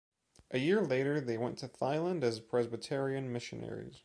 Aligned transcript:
A 0.49 0.57
year 0.57 0.81
later, 0.81 1.21
they 1.21 1.37
went 1.37 1.59
to 1.59 1.67
Thailand 1.67 2.23
as 2.23 2.39
Presbyterian 2.39 3.31
missionaries. 3.31 3.97